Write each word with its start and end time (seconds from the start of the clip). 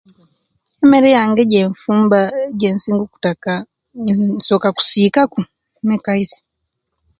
Emere 0.83 1.09
yange 1.17 1.41
ejefumba 1.45 2.19
ejesinga 2.65 3.01
okutaka 3.07 3.53
iih 4.03 4.17
nsoka 4.37 4.67
kusiikaku 4.77 5.39
mekaisi. 5.87 6.41